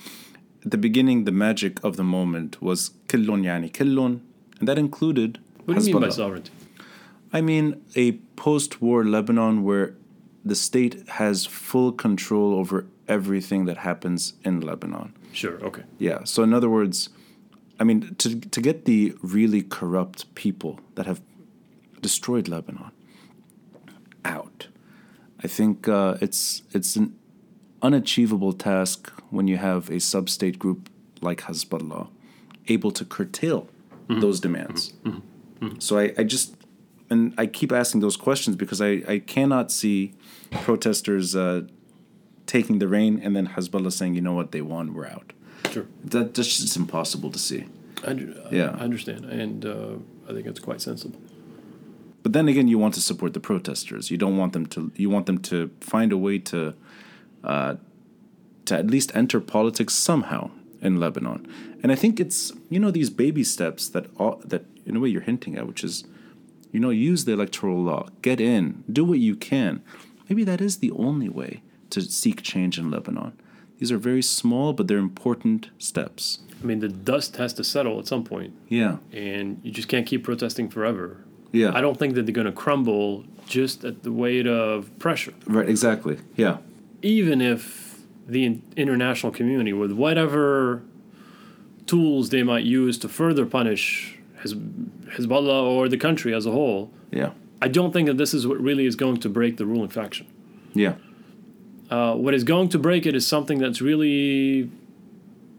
[0.64, 4.22] at the beginning, the magic of the moment was killon yani killon,
[4.58, 5.38] and that included.
[5.64, 6.50] What do you mean by sovereignty?
[7.32, 9.94] I mean a post-war Lebanon where
[10.44, 15.14] the state has full control over everything that happens in Lebanon.
[15.32, 15.58] Sure.
[15.64, 15.82] Okay.
[15.98, 16.24] Yeah.
[16.24, 17.08] So in other words,
[17.80, 21.20] I mean, to to get the really corrupt people that have
[22.00, 22.90] destroyed Lebanon
[24.24, 24.68] out,
[25.42, 27.16] I think uh, it's it's an
[27.82, 30.88] unachievable task when you have a sub-state group
[31.20, 32.08] like Hezbollah
[32.66, 33.68] able to curtail
[34.08, 34.20] mm-hmm.
[34.20, 34.92] those demands.
[35.04, 35.66] Mm-hmm.
[35.66, 35.78] Mm-hmm.
[35.78, 36.56] So I, I just
[37.10, 40.14] and I keep asking those questions because I, I cannot see
[40.50, 41.62] protesters uh,
[42.48, 45.32] taking the reign and then Hezbollah saying, you know what, they won, we're out.
[45.70, 45.86] Sure.
[46.02, 47.66] That, that's just impossible to see.
[48.04, 48.12] I,
[48.50, 48.76] yeah.
[48.78, 49.26] I understand.
[49.26, 49.96] And uh,
[50.28, 51.20] I think it's quite sensible.
[52.22, 54.10] But then again, you want to support the protesters.
[54.10, 54.90] You don't want them to.
[54.96, 56.74] You want them to find a way to,
[57.44, 57.76] uh,
[58.64, 61.46] to at least enter politics somehow in Lebanon.
[61.82, 65.08] And I think it's you know these baby steps that all, that in a way
[65.08, 66.04] you're hinting at, which is,
[66.72, 69.80] you know, use the electoral law, get in, do what you can.
[70.28, 73.32] Maybe that is the only way to seek change in Lebanon.
[73.78, 76.40] These are very small, but they're important steps.
[76.60, 78.52] I mean, the dust has to settle at some point.
[78.68, 78.96] Yeah.
[79.12, 81.24] And you just can't keep protesting forever.
[81.52, 81.72] Yeah.
[81.72, 85.32] I don't think that they're going to crumble just at the weight of pressure.
[85.46, 86.18] Right, exactly.
[86.36, 86.58] Yeah.
[87.02, 90.82] Even if the international community, with whatever
[91.86, 97.30] tools they might use to further punish Hezbollah or the country as a whole, yeah.
[97.62, 100.26] I don't think that this is what really is going to break the ruling faction.
[100.74, 100.96] Yeah.
[101.90, 104.70] Uh, what is going to break it is something that's really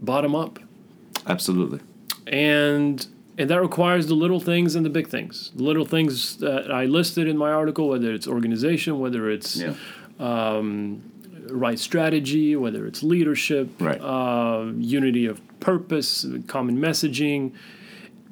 [0.02, 0.60] bottom up.
[1.26, 1.80] Absolutely.
[2.28, 3.06] And
[3.38, 5.52] and that requires the little things and the big things.
[5.56, 9.76] The little things that I listed in my article, whether it's organization, whether it's yeah.
[10.20, 11.02] um,
[11.50, 14.00] right strategy, whether it's leadership, right.
[14.02, 17.54] uh, unity of purpose, common messaging,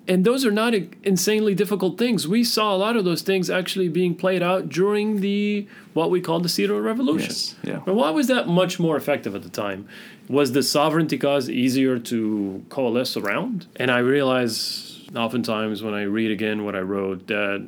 [0.07, 2.27] and those are not insanely difficult things.
[2.27, 6.21] We saw a lot of those things actually being played out during the what we
[6.21, 7.29] call the Cedar Revolution.
[7.29, 7.81] Yes, yeah.
[7.85, 9.87] But why was that much more effective at the time?
[10.29, 13.67] Was the sovereignty cause easier to coalesce around?
[13.75, 17.67] And I realize oftentimes when I read again what I wrote that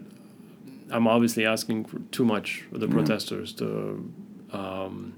[0.92, 2.92] I'm obviously asking for too much of the mm.
[2.92, 4.12] protesters to.
[4.52, 5.14] Um,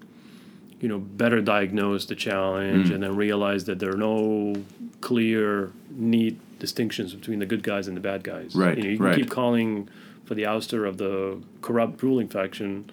[0.81, 2.95] you know, better diagnose the challenge mm.
[2.95, 4.55] and then realize that there are no
[4.99, 8.55] clear, neat distinctions between the good guys and the bad guys.
[8.55, 8.77] Right.
[8.77, 9.15] You, know, you can right.
[9.15, 9.89] keep calling
[10.25, 12.89] for the ouster of the corrupt ruling faction,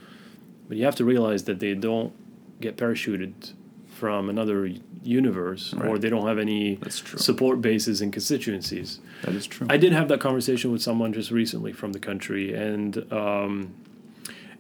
[0.67, 2.13] but you have to realize that they don't
[2.61, 3.53] get parachuted
[3.87, 4.71] from another
[5.03, 5.87] universe right.
[5.87, 9.01] or they don't have any support bases and constituencies.
[9.23, 9.67] That is true.
[9.69, 13.75] I did have that conversation with someone just recently from the country and um,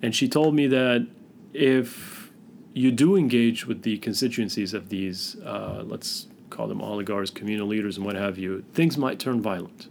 [0.02, 1.06] and she told me that
[1.54, 2.30] if
[2.74, 7.96] you do engage with the constituencies of these, uh, let's call them oligarchs, communal leaders,
[7.96, 9.88] and what have you, things might turn violent.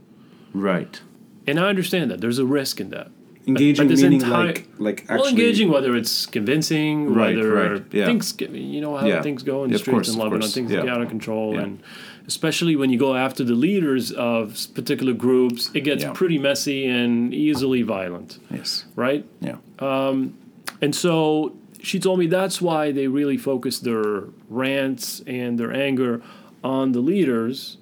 [0.54, 1.00] Right.
[1.46, 2.22] And I understand that.
[2.22, 3.10] There's a risk in that.
[3.48, 5.18] Engaging, but, but meaning entire, like, like actually.
[5.18, 8.06] Well, engaging, whether it's convincing, right, whether right, yeah.
[8.06, 9.22] things, you know how yeah.
[9.22, 10.82] things go in the yeah, streets course, in Lebanon, things yeah.
[10.82, 11.82] get out of control, and
[12.28, 17.34] especially when you go after the leaders of particular groups, it gets pretty messy and
[17.34, 18.38] easily violent.
[18.52, 18.84] Yes.
[18.98, 19.26] Right.
[19.40, 19.60] Yeah.
[19.80, 20.38] Um,
[20.82, 26.22] and so she told me that's why they really focus their rants and their anger
[26.64, 27.78] on the leaders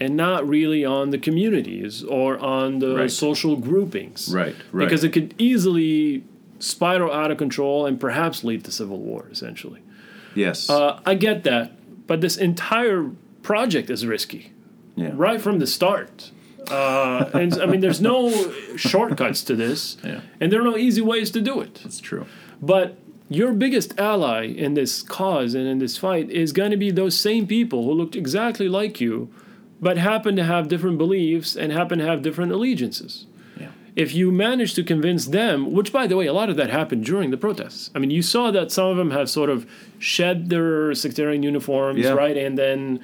[0.00, 3.10] and not really on the communities or on the right.
[3.10, 4.32] social groupings.
[4.34, 4.84] Right, right.
[4.84, 6.24] Because it could easily
[6.58, 9.82] spiral out of control and perhaps lead to civil war, essentially.
[10.34, 10.70] Yes.
[10.70, 13.10] Uh, I get that, but this entire
[13.42, 14.52] project is risky.
[14.96, 15.12] Yeah.
[15.14, 16.30] Right from the start.
[16.70, 18.30] Uh, and I mean, there's no
[18.76, 20.20] shortcuts to this, yeah.
[20.40, 21.80] and there are no easy ways to do it.
[21.82, 22.26] That's true.
[22.62, 22.98] But
[23.30, 27.18] your biggest ally in this cause and in this fight is going to be those
[27.18, 29.32] same people who looked exactly like you,
[29.80, 33.26] but happen to have different beliefs and happen to have different allegiances.
[33.96, 37.04] If you manage to convince them, which by the way, a lot of that happened
[37.04, 37.90] during the protests.
[37.94, 42.00] I mean, you saw that some of them have sort of shed their sectarian uniforms,
[42.00, 42.10] yeah.
[42.10, 42.36] right?
[42.36, 43.00] And then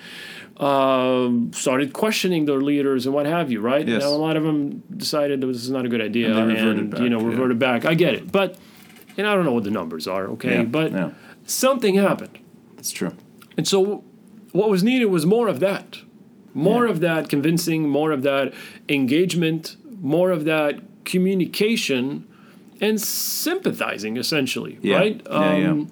[0.57, 3.87] uh, started questioning their leaders and what have you, right?
[3.87, 4.03] Yes.
[4.03, 6.99] Now, a lot of them decided that this is not a good idea and, and,
[6.99, 7.27] you know, yeah.
[7.27, 7.85] reverted back.
[7.85, 8.31] I get it.
[8.31, 8.57] But
[9.17, 10.59] and I don't know what the numbers are, okay?
[10.59, 11.11] Yeah, but yeah.
[11.45, 12.39] something happened.
[12.77, 13.13] That's true.
[13.57, 14.05] And so
[14.53, 15.99] what was needed was more of that.
[16.55, 16.93] More Yeah.
[16.93, 18.53] of that convincing, more of that
[18.89, 22.25] engagement, more of that communication
[22.81, 25.21] and sympathizing essentially, right?
[25.31, 25.89] Um.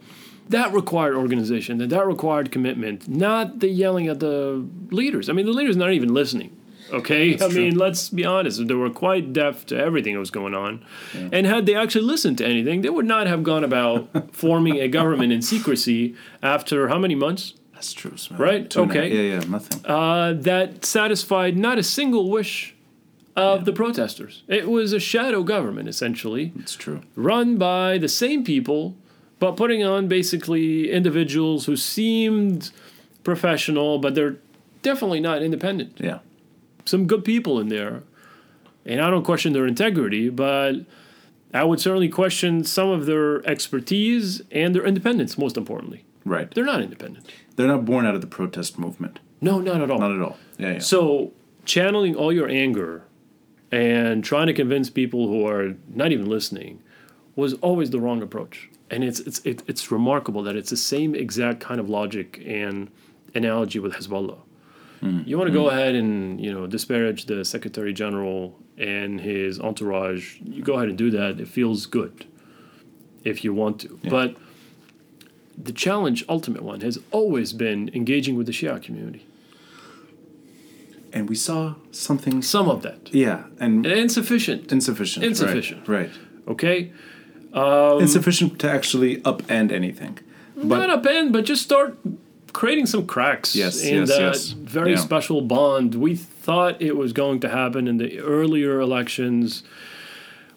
[0.50, 5.30] That required organization, that that required commitment, not the yelling at the leaders.
[5.30, 6.54] I mean, the leaders not even listening.
[6.94, 7.62] Okay, That's I true.
[7.64, 8.66] mean, let's be honest.
[8.66, 10.85] They were quite deaf to everything that was going on,
[11.33, 14.88] and had they actually listened to anything, they would not have gone about forming a
[14.88, 17.54] government in secrecy after how many months?
[17.74, 18.16] That's true.
[18.16, 18.38] Smack.
[18.40, 19.09] Right, Two okay.
[19.12, 19.85] Yeah, yeah, nothing.
[19.85, 22.74] Uh, that satisfied not a single wish
[23.37, 24.42] of the protesters.
[24.46, 27.02] It was a shadow government, essentially, it's true.
[27.16, 28.94] run by the same people,
[29.40, 32.70] but putting on basically individuals who seemed
[33.24, 34.37] professional, but they're
[34.83, 35.98] definitely not independent.
[35.98, 36.20] Yeah.
[36.85, 38.03] Some good people in there,
[38.85, 40.75] and I don't question their integrity, but
[41.53, 45.38] I would certainly question some of their expertise and their independence.
[45.38, 46.51] Most importantly, Right.
[46.51, 47.31] they're not independent.
[47.57, 49.20] They're not born out of the protest movement.
[49.40, 49.99] No, not at all.
[49.99, 50.37] Not at all.
[50.59, 50.79] Yeah, yeah.
[50.79, 51.33] So,
[51.64, 53.05] channeling all your anger
[53.73, 56.83] and trying to convince people who are not even listening
[57.37, 58.68] was always the wrong approach.
[58.90, 62.90] And it's it's it, it's remarkable that it's the same exact kind of logic and
[63.35, 64.38] analogy with Hezbollah.
[65.04, 65.28] Mm-hmm.
[65.28, 65.76] You want to go mm-hmm.
[65.78, 70.40] ahead and you know disparage the Secretary General and his entourage.
[70.42, 71.40] You go ahead and do that.
[71.40, 72.26] It feels good
[73.22, 73.98] if you want to.
[74.08, 74.36] But
[75.56, 79.26] the challenge, ultimate one, has always been engaging with the Shia community.
[81.12, 82.42] and we saw something.
[82.42, 83.14] Some of that.
[83.14, 84.72] Yeah, and Insufficient.
[84.72, 85.22] insufficient.
[85.22, 85.88] right, Insufficient.
[85.88, 86.10] Right.
[86.48, 86.92] Okay?
[88.00, 90.18] insufficient um, to actually upend anything.
[90.56, 91.96] But Not upend, but just start
[92.54, 94.48] creating some cracks Yes, in yes, that yes.
[94.52, 94.96] very Yeah.
[95.10, 95.94] special bond.
[95.94, 96.14] We
[96.46, 99.62] thought it was going to happen in the earlier elections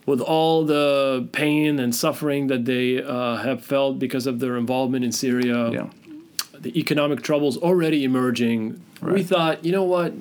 [0.05, 5.03] with all the pain and suffering that they uh, have felt because of their involvement
[5.03, 5.69] in Syria.
[5.71, 5.87] yeah,
[6.57, 10.13] the economic troubles already emerging, we thought, you know what,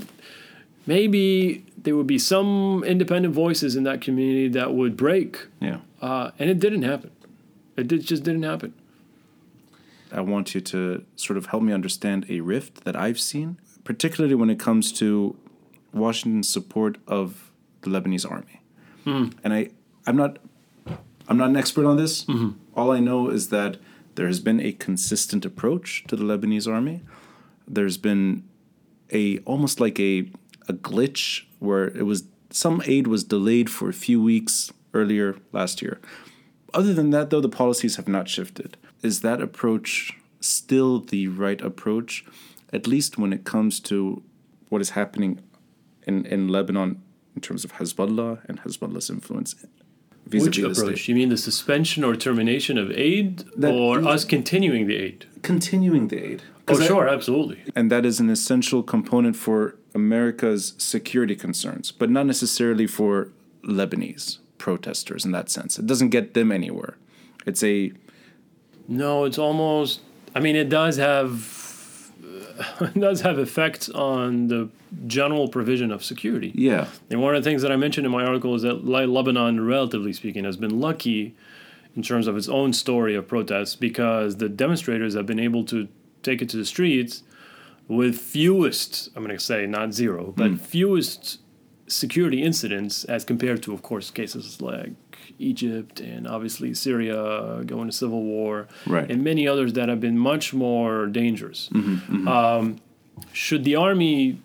[0.87, 5.79] maybe there would be some independent voices in that community that would break, yeah.
[6.03, 7.11] uh, and it didn't happen.
[7.77, 8.73] It did, just didn't happen.
[10.13, 14.35] I want you to sort of help me understand a rift that I've seen, particularly
[14.35, 15.37] when it comes to
[15.93, 17.51] Washington's support of
[17.83, 18.61] the Lebanese army.
[19.05, 19.39] Mm-hmm.
[19.45, 19.71] And I,
[20.07, 20.39] I'm not,
[21.29, 22.25] I'm not an expert on this.
[22.25, 22.51] Mm-hmm.
[22.75, 23.79] All I know is that
[24.15, 27.03] there has been a consistent approach to the Lebanese army.
[27.69, 28.45] There's been
[29.13, 30.31] a almost like a
[30.69, 35.83] a glitch where it was some aid was delayed for a few weeks earlier last
[35.83, 36.01] year.
[36.75, 38.77] Other than that, though, the policies have not shifted.
[39.07, 39.91] Is that approach
[40.41, 42.25] still the right approach,
[42.73, 44.23] at least when it comes to
[44.69, 45.33] what is happening
[46.09, 46.91] in, in Lebanon
[47.37, 49.55] in terms of Hezbollah and Hezbollah's influence
[50.27, 51.09] vis-a-vis Which the approach?
[51.09, 55.27] You mean the suspension or termination of aid, That- or us continuing the aid?
[55.43, 56.43] Continuing the aid.
[56.69, 57.59] Oh, I- sure, absolutely.
[57.77, 63.31] and that is an essential component for America's security concerns, but not necessarily for
[63.63, 65.79] Lebanese protesters in that sense.
[65.79, 66.97] It doesn't get them anywhere.
[67.51, 67.93] It's a
[68.89, 70.01] No, it's almost.
[70.35, 71.55] I mean, it does have.
[72.81, 74.71] It does have effects on the
[75.07, 76.53] general provision of security.
[76.55, 79.05] yeah, And one of the things that I mentioned in my article is that Le-
[79.05, 81.35] Lebanon, relatively speaking, has been lucky
[81.95, 85.89] in terms of its own story of protests because the demonstrators have been able to
[86.23, 87.23] take it to the streets
[87.89, 90.57] with fewest, I'm going to say not zero, but hmm.
[90.57, 91.39] fewest
[91.89, 94.93] security incidents as compared to, of course, cases like
[95.39, 99.11] Egypt and obviously Syria going to civil war Right.
[99.11, 101.69] and many others that have been much more dangerous.
[102.27, 102.77] Um,
[103.33, 104.39] should the army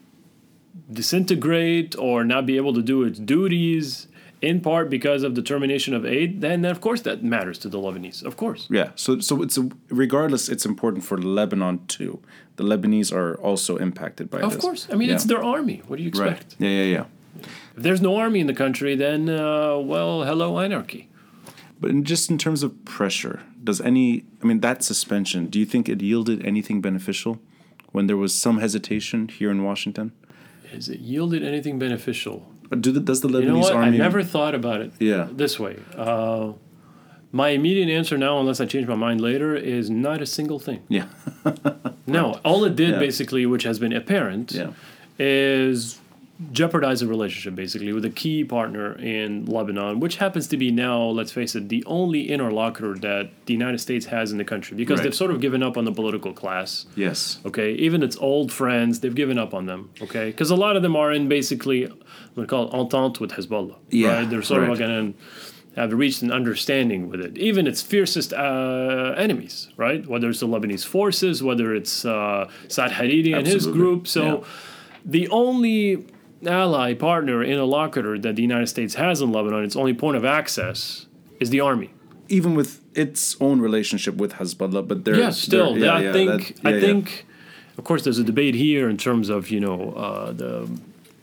[0.92, 4.08] disintegrate or not be able to do its duties
[4.42, 7.78] in part because of the termination of aid, then of course that matters to the
[7.78, 8.24] Lebanese.
[8.24, 8.68] Of course.
[8.72, 8.90] yeah.
[8.96, 10.50] So, so it's a, regardless.
[10.50, 12.20] It's important for Lebanon too.
[12.56, 14.62] The Lebanese are also impacted by Of this.
[14.62, 14.88] course.
[14.92, 15.16] I mean, Yeah.
[15.16, 15.84] it's their army.
[15.88, 16.32] What do you right.
[16.32, 16.56] expect?
[16.60, 17.06] Yeah, yeah, yeah.
[17.40, 21.10] If there's no army in the country, then, uh, well, hello, anarchy.
[21.80, 24.26] But in, just in terms of pressure, does any?
[24.42, 25.48] I mean, that suspension.
[25.48, 27.40] Do you think it yielded anything beneficial
[27.92, 30.12] when there was some hesitation here in Washington?
[30.72, 32.52] Has it yielded anything beneficial?
[32.80, 33.76] Do the, does the Lebanese You know what?
[33.76, 35.28] I never thought about it Yeah.
[35.32, 35.78] this way.
[35.98, 36.54] Uh,
[37.34, 40.82] my immediate answer now, unless I change my mind later, is not a single thing.
[40.88, 41.08] Yeah.
[42.08, 43.00] No, all it did Yeah.
[43.00, 44.72] basically, which has been apparent, Yeah.
[45.18, 46.01] is
[46.52, 51.04] jeopardize the relationship basically with a key partner in Lebanon, which happens to be now,
[51.04, 55.00] let's face it, the only interlocutor that the United States has in the country because
[55.00, 55.04] Right.
[55.04, 56.86] they've sort of given up on the political class.
[56.96, 57.40] Yes.
[57.46, 59.90] Okay, even its old friends, they've given up on them.
[60.02, 61.88] Okay, because a lot of them are in basically,
[62.36, 63.76] we call it entente with Hezbollah.
[63.90, 64.30] Yeah, right?
[64.30, 64.72] they're sort right.
[64.72, 67.38] of going to have reached an understanding with it.
[67.38, 70.06] Even its fiercest uh, enemies, right?
[70.08, 74.08] Whether it's the Lebanese forces, whether it's uh, Saad Hariri and his Absolutely, group.
[74.08, 74.44] So, yeah.
[75.06, 76.08] the only
[76.46, 81.06] ally, partner, interlocutor that the United States has in Lebanon, its only point of access,
[81.40, 81.92] is the army.
[82.30, 86.14] Even with its own relationship with Hezbollah, but they're Yeah, still, they're- yeah, I yeah,
[86.14, 86.80] think, that- I yeah.
[86.80, 87.26] think,
[87.78, 90.68] of course, there's a debate here in terms of you know uh, the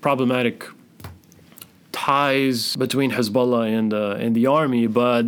[0.01, 0.65] problematic
[1.93, 5.25] ties between Hezbollah and uh, and the army, but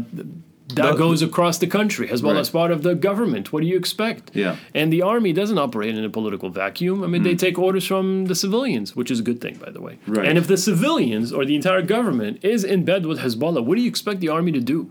[0.75, 2.09] that goes across the country.
[2.11, 2.53] as well Right.
[2.53, 3.53] part of the government.
[3.53, 4.31] What do you expect?
[4.35, 4.57] Yeah.
[4.75, 7.03] And the army doesn't operate in a political vacuum.
[7.05, 9.81] I mean, they take orders from the civilians, which is a good thing, by the
[9.81, 9.99] way.
[10.07, 10.27] Right.
[10.29, 13.83] And if the civilians or the entire government is in bed with Hezbollah, what do
[13.83, 14.91] you expect the army to do?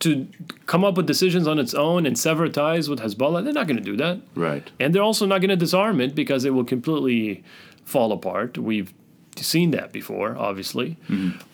[0.00, 0.26] to
[0.66, 3.44] come up with decisions on its own and sever ties with Hezbollah.
[3.44, 4.18] They're not going to do that.
[4.34, 4.68] Right.
[4.80, 7.44] And they're also not going to disarm it because it will completely
[7.84, 8.58] fall apart.
[8.58, 8.92] We've
[9.36, 10.96] seen that before, obviously.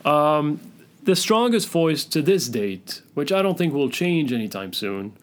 [0.06, 0.60] Um,
[1.08, 5.16] the strongest voice to this date, which I don't think will change anytime soon,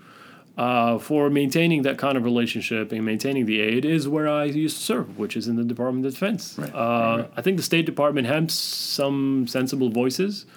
[0.58, 4.78] uh, for maintaining that kind of relationship and maintaining the aid is where I used
[4.78, 6.58] to serve, which is in the Department of Defense.
[6.58, 7.32] Right, Uh, right, right.
[7.38, 10.48] I think the State Department has some sensible voices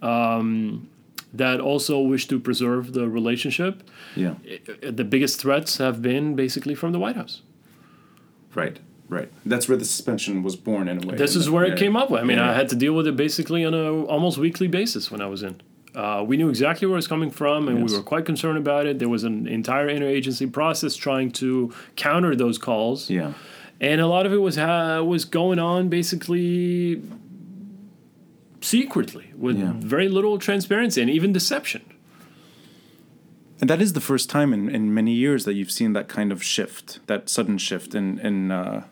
[0.00, 0.88] um,
[1.34, 3.82] that also wish to preserve the relationship.
[4.14, 4.34] Yeah.
[4.80, 7.42] The biggest threats have been basically from the White House.
[8.54, 8.78] Right.
[9.08, 9.28] Right.
[9.44, 11.16] That's where the suspension was born in a way.
[11.16, 12.22] This is where it came up with.
[12.22, 12.50] I mean, Yeah.
[12.50, 15.42] I had to deal with it basically on a almost weekly basis when I was
[15.42, 15.56] in.
[15.94, 17.90] Uh, we knew exactly where it was coming from, and Yes.
[17.90, 18.98] we were quite concerned about it.
[18.98, 23.32] There was an entire interagency process trying to counter those calls, Yeah.
[23.78, 27.02] and a lot of it was ha- was going on basically
[28.62, 29.72] secretly with Yeah.
[29.76, 31.82] very little transparency and even deception.
[33.60, 36.32] And that is the first time in, in many years that you've seen that kind
[36.32, 38.84] of shift, that sudden shift in in uh,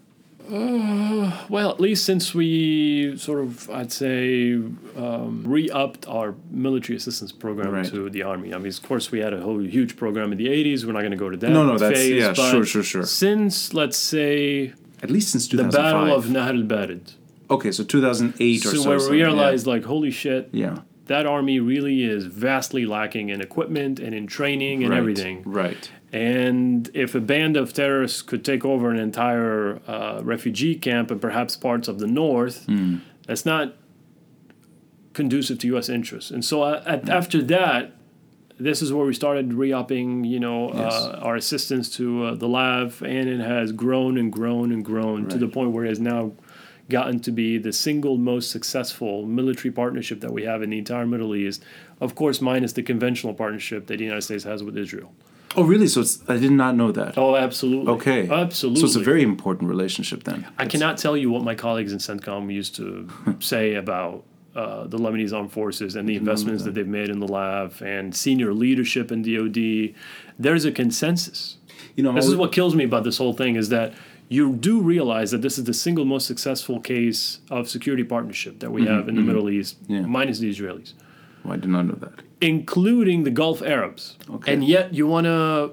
[0.48, 4.54] Well, at least since we sort of, I'd say,
[4.96, 7.84] um, re-upped our military assistance program Right.
[7.86, 8.52] to the army.
[8.54, 10.84] I mean, of course, we had a whole huge program in the '80s.
[10.84, 11.50] We're not going to go to that.
[11.50, 13.04] No, no, that's- phase, yeah, sure, sure, sure.
[13.04, 14.72] Since let's say
[15.02, 17.12] at least since the Battle of Nahr al-Bared,
[17.50, 18.88] okay, so 2008 or so so.
[18.88, 19.24] where so, we yeah.
[19.26, 20.78] realized, like, holy shit, Yeah.
[21.06, 24.98] that army really is vastly lacking in equipment and in training and right.
[24.98, 25.42] everything.
[25.44, 25.90] Right.
[26.12, 31.20] And if a band of terrorists could take over an entire uh, refugee camp and
[31.20, 32.96] perhaps parts of the north, Hmm.
[33.26, 33.74] that's not
[35.12, 35.88] conducive to U.S.
[35.88, 36.30] interests.
[36.30, 37.92] And so uh, at, after that,
[38.58, 40.92] this is where we started re-upping, you know, Yes.
[40.92, 45.28] uh, our assistance to uh, the LAF, and it has grown and grown and grown
[45.28, 46.32] to the point where it has now
[46.88, 51.06] gotten to be the single most successful military partnership that we have in the entire
[51.06, 51.62] Middle East.
[52.00, 55.12] Of course, minus the conventional partnership that the United States has with Israel.
[55.56, 55.88] Oh, really?
[55.88, 57.18] So it's I did not know that.
[57.18, 57.92] Oh, absolutely.
[57.94, 58.28] okay.
[58.28, 58.80] Absolutely.
[58.80, 60.46] So it's a very important relationship then.
[60.58, 63.08] I cannot tell you what my colleagues in CENTCOM used to
[63.40, 64.24] say about
[64.54, 68.14] uh, the Lebanese armed forces and the investments that they've made in the LAF and
[68.14, 69.94] senior leadership in DoD.
[70.38, 71.56] There's a consensus.
[71.96, 73.92] You know, This is what kills me about this whole thing is that
[74.28, 78.70] you do realize that this is the single most successful case of security partnership that
[78.70, 80.02] we have in the Middle East, Yeah.
[80.02, 80.92] minus the Israelis,
[81.44, 82.22] Oh, I did not know that.
[82.40, 84.16] Including the Gulf Arabs.
[84.28, 84.52] Okay.
[84.52, 85.72] And yet you want to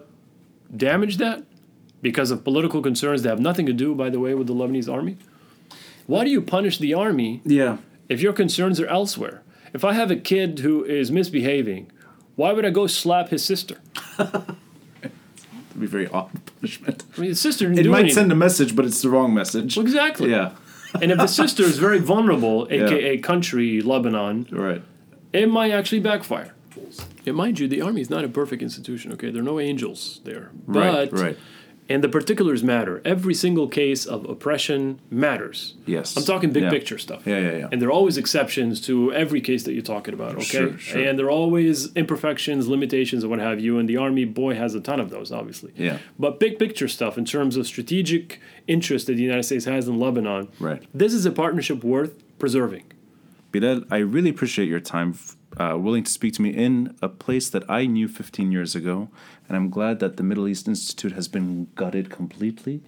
[0.76, 1.44] damage that
[2.02, 4.92] because of political concerns that have nothing to do, by the way, with the Lebanese
[4.92, 5.18] army?
[6.06, 7.78] Why do you punish the army Yeah.
[8.10, 9.42] if your concerns are elsewhere?
[9.74, 11.92] If I have a kid who is misbehaving,
[12.36, 13.78] why would I go slap his sister?
[14.20, 15.12] It'd
[15.80, 17.04] be very odd punishment.
[17.18, 18.16] I mean, the sister didn't It might anything.
[18.16, 19.78] send a message, but it's the wrong message.
[19.78, 20.32] Exactly.
[20.32, 20.52] Yeah.
[21.02, 24.82] and if the sister is very vulnerable, aka country Lebanon, Right.
[25.34, 26.54] it might actually backfire.
[27.26, 29.12] And mind you, the army is not a perfect institution.
[29.14, 31.12] Okay, there are no angels there, Right.
[31.12, 31.38] Right.
[31.90, 33.02] and the particulars matter.
[33.06, 35.76] Every single case of oppression matters.
[35.86, 36.18] Yes.
[36.18, 36.70] I'm talking big Yeah.
[36.70, 37.24] picture stuff.
[37.26, 37.68] Yeah, yeah, yeah.
[37.72, 40.44] And there are always exceptions to every case that you're talking about, okay?
[40.44, 41.02] Sure, sure.
[41.02, 43.78] And there are always imperfections, limitations, and what have you.
[43.80, 45.72] And the Army, boy, has a ton of those, obviously.
[45.78, 46.00] Yeah.
[46.20, 49.98] But big picture stuff in terms of strategic interest that the United States has in
[49.98, 50.84] Lebanon, Right.
[50.94, 52.84] this is a partnership worth preserving.
[53.54, 55.14] Bilal, I really appreciate your time,
[55.60, 59.10] uh, willing to speak to me in a place that I knew 15 years ago.
[59.48, 62.82] And I'm glad that the Middle East Institute has been gutted completely.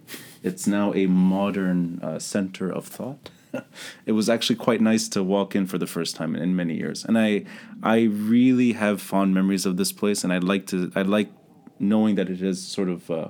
[0.43, 3.29] It's now a modern uh, center of thought.
[4.05, 7.03] it was actually quite nice to walk in for the first time in many years.
[7.03, 7.45] And I,
[7.81, 10.23] I really have fond memories of this place.
[10.23, 11.31] And I'd like to, I like
[11.79, 13.29] knowing that it is sort of, uh,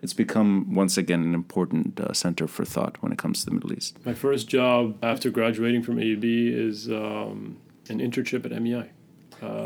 [0.00, 3.54] it's become once again an important uh, center for thought when it comes to the
[3.54, 3.98] Middle East.
[4.04, 7.58] My first job after graduating from AUB is um,
[7.90, 8.90] an internship at MEI.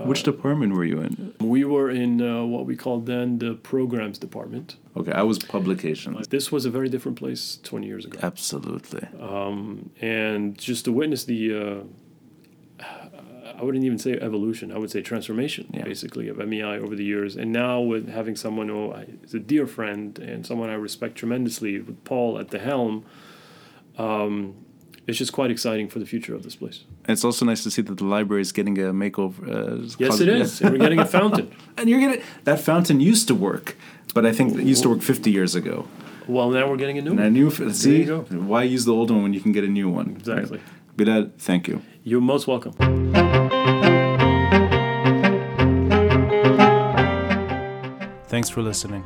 [0.06, 1.34] Which department were you in?
[1.40, 4.76] We were in uh, what we called then the programs department.
[4.96, 6.16] Okay, I was publication.
[6.30, 8.20] This was a very different place 20 years ago.
[8.22, 9.08] Absolutely.
[10.00, 12.84] and just to witness the uh,
[13.56, 14.72] I wouldn't even say evolution.
[14.72, 15.84] I would say transformation, Yeah.
[15.84, 17.36] basically, of MEI over the years.
[17.36, 21.80] And now with having someone who is a dear friend and someone I respect tremendously,
[21.80, 23.04] with Paul at the helm,
[23.96, 24.54] um,
[25.06, 26.84] it's just quite exciting for the future of this place.
[27.04, 29.42] And it's also nice to see that the library is getting a makeover.
[29.48, 30.60] Uh, Yes, it is.
[30.60, 31.50] And we're getting a fountain.
[31.76, 33.76] And you're getting that fountain used to work,
[34.14, 35.86] but I think it used to work 50 years ago.
[36.28, 37.32] Well, now we're getting a new And I one.
[37.34, 37.50] knew.
[37.72, 38.20] See, you go.
[38.52, 40.10] why use the old one when you can get a new one?
[40.16, 40.60] Exactly.
[40.96, 41.82] Bilal, thank you.
[42.04, 42.72] You're most welcome.
[48.26, 49.04] Thanks for listening,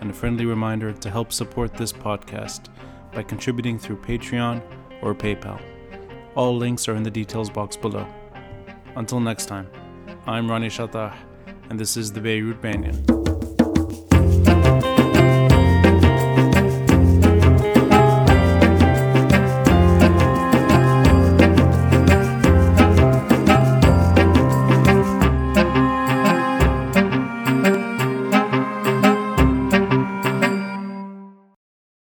[0.00, 2.68] and a friendly reminder to help support this podcast
[3.12, 4.62] by contributing through Patreon
[5.02, 5.60] or PayPal.
[6.34, 8.06] All links are in the details box below.
[8.96, 9.68] Until next time,
[10.26, 11.14] I'm Ronnie Chatah,
[11.68, 13.21] and this is the Beirut Banyan.